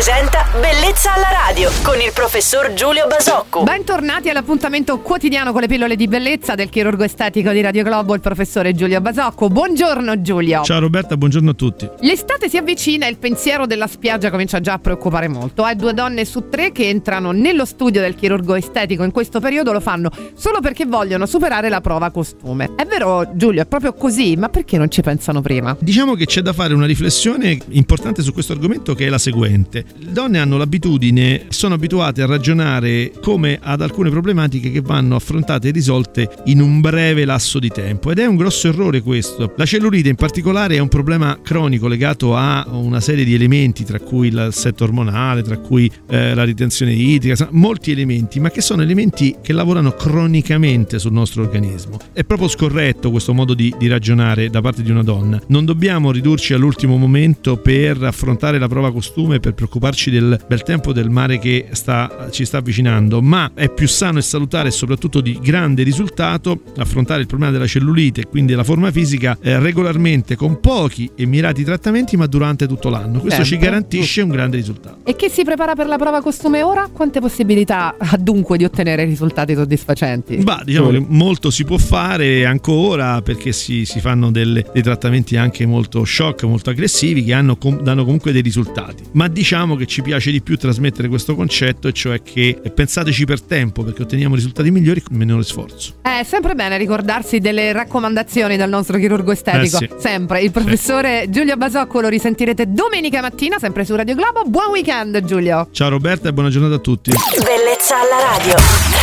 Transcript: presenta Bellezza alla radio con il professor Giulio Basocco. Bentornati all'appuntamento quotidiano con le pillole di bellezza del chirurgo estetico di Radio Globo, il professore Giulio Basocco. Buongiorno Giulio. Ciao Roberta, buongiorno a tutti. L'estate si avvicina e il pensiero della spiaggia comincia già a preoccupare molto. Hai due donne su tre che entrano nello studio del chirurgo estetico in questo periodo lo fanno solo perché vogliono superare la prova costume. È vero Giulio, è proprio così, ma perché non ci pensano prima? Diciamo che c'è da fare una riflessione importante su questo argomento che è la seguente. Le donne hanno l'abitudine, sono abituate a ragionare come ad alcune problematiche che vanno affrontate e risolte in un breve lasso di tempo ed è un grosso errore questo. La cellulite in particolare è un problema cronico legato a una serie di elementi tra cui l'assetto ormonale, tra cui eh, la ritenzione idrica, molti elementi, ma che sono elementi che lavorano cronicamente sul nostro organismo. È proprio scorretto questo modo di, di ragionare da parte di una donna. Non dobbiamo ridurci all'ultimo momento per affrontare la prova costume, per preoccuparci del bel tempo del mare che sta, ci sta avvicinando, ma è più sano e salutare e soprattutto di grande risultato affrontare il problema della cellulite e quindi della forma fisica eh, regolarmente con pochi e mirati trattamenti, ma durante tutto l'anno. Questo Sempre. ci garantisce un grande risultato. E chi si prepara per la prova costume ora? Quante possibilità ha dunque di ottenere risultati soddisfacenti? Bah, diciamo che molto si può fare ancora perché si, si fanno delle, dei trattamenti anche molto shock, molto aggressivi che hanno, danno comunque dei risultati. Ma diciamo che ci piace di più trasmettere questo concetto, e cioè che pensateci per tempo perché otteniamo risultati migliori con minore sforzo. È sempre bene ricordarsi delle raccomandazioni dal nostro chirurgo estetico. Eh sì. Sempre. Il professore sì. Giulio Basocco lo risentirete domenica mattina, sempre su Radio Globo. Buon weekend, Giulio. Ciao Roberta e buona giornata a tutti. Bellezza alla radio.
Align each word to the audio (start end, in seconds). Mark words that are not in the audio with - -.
presenta 0.00 0.49
Bellezza 0.52 1.14
alla 1.14 1.30
radio 1.46 1.70
con 1.84 2.00
il 2.00 2.10
professor 2.12 2.72
Giulio 2.72 3.06
Basocco. 3.06 3.62
Bentornati 3.62 4.30
all'appuntamento 4.30 4.98
quotidiano 4.98 5.52
con 5.52 5.60
le 5.60 5.68
pillole 5.68 5.94
di 5.94 6.08
bellezza 6.08 6.56
del 6.56 6.68
chirurgo 6.68 7.04
estetico 7.04 7.52
di 7.52 7.60
Radio 7.60 7.84
Globo, 7.84 8.14
il 8.14 8.20
professore 8.20 8.74
Giulio 8.74 9.00
Basocco. 9.00 9.48
Buongiorno 9.48 10.20
Giulio. 10.22 10.64
Ciao 10.64 10.80
Roberta, 10.80 11.16
buongiorno 11.16 11.50
a 11.50 11.54
tutti. 11.54 11.88
L'estate 12.00 12.48
si 12.48 12.56
avvicina 12.56 13.06
e 13.06 13.10
il 13.10 13.18
pensiero 13.18 13.64
della 13.64 13.86
spiaggia 13.86 14.28
comincia 14.28 14.58
già 14.58 14.72
a 14.72 14.78
preoccupare 14.80 15.28
molto. 15.28 15.62
Hai 15.62 15.76
due 15.76 15.94
donne 15.94 16.24
su 16.24 16.48
tre 16.48 16.72
che 16.72 16.88
entrano 16.88 17.30
nello 17.30 17.64
studio 17.64 18.00
del 18.00 18.16
chirurgo 18.16 18.56
estetico 18.56 19.04
in 19.04 19.12
questo 19.12 19.38
periodo 19.38 19.70
lo 19.70 19.78
fanno 19.78 20.10
solo 20.34 20.58
perché 20.58 20.84
vogliono 20.84 21.26
superare 21.26 21.68
la 21.68 21.80
prova 21.80 22.10
costume. 22.10 22.72
È 22.74 22.84
vero 22.86 23.24
Giulio, 23.34 23.62
è 23.62 23.66
proprio 23.66 23.92
così, 23.92 24.34
ma 24.34 24.48
perché 24.48 24.78
non 24.78 24.90
ci 24.90 25.00
pensano 25.00 25.42
prima? 25.42 25.76
Diciamo 25.78 26.16
che 26.16 26.26
c'è 26.26 26.40
da 26.40 26.52
fare 26.52 26.74
una 26.74 26.86
riflessione 26.86 27.56
importante 27.68 28.20
su 28.22 28.32
questo 28.32 28.52
argomento 28.52 28.96
che 28.96 29.06
è 29.06 29.08
la 29.08 29.18
seguente. 29.18 29.84
Le 29.96 30.10
donne 30.10 30.38
hanno 30.40 30.56
l'abitudine, 30.56 31.46
sono 31.48 31.74
abituate 31.74 32.22
a 32.22 32.26
ragionare 32.26 33.12
come 33.20 33.58
ad 33.60 33.80
alcune 33.80 34.10
problematiche 34.10 34.70
che 34.70 34.80
vanno 34.80 35.14
affrontate 35.14 35.68
e 35.68 35.70
risolte 35.70 36.28
in 36.46 36.60
un 36.60 36.80
breve 36.80 37.24
lasso 37.24 37.58
di 37.58 37.68
tempo 37.68 38.10
ed 38.10 38.18
è 38.18 38.26
un 38.26 38.36
grosso 38.36 38.68
errore 38.68 39.02
questo. 39.02 39.52
La 39.56 39.64
cellulite 39.64 40.08
in 40.08 40.16
particolare 40.16 40.76
è 40.76 40.78
un 40.78 40.88
problema 40.88 41.38
cronico 41.42 41.86
legato 41.86 42.34
a 42.34 42.66
una 42.70 43.00
serie 43.00 43.24
di 43.24 43.34
elementi 43.34 43.84
tra 43.84 44.00
cui 44.00 44.30
l'assetto 44.30 44.84
ormonale, 44.84 45.42
tra 45.42 45.58
cui 45.58 45.90
eh, 46.08 46.34
la 46.34 46.44
ritenzione 46.44 46.92
idrica, 46.92 47.48
molti 47.52 47.90
elementi, 47.90 48.40
ma 48.40 48.50
che 48.50 48.60
sono 48.60 48.82
elementi 48.82 49.36
che 49.42 49.52
lavorano 49.52 49.92
cronicamente 49.92 50.98
sul 50.98 51.12
nostro 51.12 51.42
organismo. 51.42 51.98
È 52.12 52.24
proprio 52.24 52.48
scorretto 52.48 53.10
questo 53.10 53.34
modo 53.34 53.54
di, 53.54 53.74
di 53.78 53.88
ragionare 53.88 54.50
da 54.50 54.60
parte 54.60 54.82
di 54.82 54.90
una 54.90 55.02
donna. 55.02 55.40
Non 55.48 55.64
dobbiamo 55.64 56.10
ridurci 56.10 56.54
all'ultimo 56.54 56.96
momento 56.96 57.56
per 57.56 58.02
affrontare 58.02 58.58
la 58.58 58.68
prova 58.68 58.92
costume, 58.92 59.40
per 59.40 59.54
preoccuparci 59.54 60.10
del 60.10 60.29
bel 60.46 60.62
tempo 60.62 60.92
del 60.92 61.10
mare 61.10 61.38
che 61.38 61.68
sta, 61.72 62.28
ci 62.30 62.44
sta 62.44 62.58
avvicinando, 62.58 63.22
ma 63.22 63.52
è 63.54 63.68
più 63.68 63.88
sano 63.88 64.18
e 64.18 64.22
salutare 64.22 64.68
e 64.68 64.72
soprattutto 64.72 65.20
di 65.20 65.38
grande 65.42 65.82
risultato 65.82 66.62
affrontare 66.76 67.20
il 67.20 67.26
problema 67.26 67.52
della 67.52 67.66
cellulite 67.66 68.22
e 68.22 68.26
quindi 68.26 68.52
della 68.52 68.64
forma 68.64 68.90
fisica 68.90 69.38
eh, 69.40 69.58
regolarmente 69.58 70.36
con 70.36 70.60
pochi 70.60 71.10
e 71.14 71.26
mirati 71.26 71.64
trattamenti, 71.64 72.16
ma 72.16 72.26
durante 72.26 72.66
tutto 72.66 72.88
l'anno. 72.88 73.20
Questo 73.20 73.44
Sempre. 73.44 73.44
ci 73.44 73.58
garantisce 73.58 74.22
un 74.22 74.28
grande 74.30 74.56
risultato. 74.56 74.98
E 75.04 75.16
chi 75.16 75.28
si 75.28 75.44
prepara 75.44 75.74
per 75.74 75.86
la 75.86 75.96
prova 75.96 76.20
costume 76.20 76.62
ora? 76.62 76.88
Quante 76.92 77.20
possibilità 77.20 77.94
ha 77.96 78.16
dunque 78.16 78.56
di 78.56 78.64
ottenere 78.64 79.04
risultati 79.04 79.54
soddisfacenti? 79.54 80.36
Bah, 80.38 80.62
diciamo 80.64 80.90
che 80.90 81.04
molto 81.06 81.50
si 81.50 81.64
può 81.64 81.78
fare 81.78 82.44
ancora 82.44 83.22
perché 83.22 83.52
si, 83.52 83.84
si 83.84 84.00
fanno 84.00 84.30
delle, 84.30 84.64
dei 84.72 84.82
trattamenti 84.82 85.36
anche 85.36 85.66
molto 85.66 86.04
shock, 86.04 86.44
molto 86.44 86.70
aggressivi 86.70 87.24
che 87.24 87.32
hanno, 87.32 87.58
danno 87.82 88.04
comunque 88.04 88.32
dei 88.32 88.42
risultati. 88.42 89.04
Ma 89.12 89.28
diciamo 89.28 89.76
che 89.76 89.86
ci 89.86 90.02
piace 90.20 90.30
di 90.30 90.42
più 90.42 90.56
trasmettere 90.56 91.08
questo 91.08 91.34
concetto, 91.34 91.88
e 91.88 91.92
cioè 91.92 92.22
che 92.22 92.60
pensateci 92.74 93.24
per 93.24 93.40
tempo 93.40 93.82
perché 93.82 94.02
otteniamo 94.02 94.34
risultati 94.34 94.70
migliori 94.70 95.00
con 95.00 95.16
minore 95.16 95.42
sforzo. 95.42 95.94
È 96.02 96.22
sempre 96.24 96.54
bene 96.54 96.76
ricordarsi 96.76 97.38
delle 97.38 97.72
raccomandazioni 97.72 98.56
dal 98.56 98.68
nostro 98.68 98.98
chirurgo 98.98 99.32
estetico. 99.32 99.78
Eh 99.78 99.88
sì. 99.88 99.90
Sempre. 99.98 100.42
Il 100.42 100.50
professore 100.50 101.22
sì. 101.24 101.30
Giulio 101.30 101.56
Basocco 101.56 102.00
lo 102.00 102.08
risentirete 102.08 102.66
domenica 102.68 103.20
mattina, 103.22 103.58
sempre 103.58 103.84
su 103.84 103.96
Radio 103.96 104.14
Globo. 104.14 104.44
Buon 104.44 104.70
weekend, 104.70 105.24
Giulio. 105.24 105.68
Ciao 105.72 105.88
Roberta 105.88 106.28
e 106.28 106.32
buona 106.32 106.50
giornata 106.50 106.74
a 106.74 106.78
tutti. 106.78 107.10
Bellezza 107.10 107.96
alla 107.96 108.36
radio. 108.36 108.99